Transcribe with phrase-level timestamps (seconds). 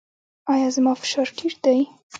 [0.53, 1.79] ایا زما فشار ټیټ دی؟